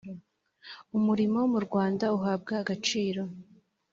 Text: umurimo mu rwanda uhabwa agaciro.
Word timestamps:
umurimo 0.97 1.39
mu 1.51 1.59
rwanda 1.65 2.05
uhabwa 2.17 2.53
agaciro. 2.61 3.21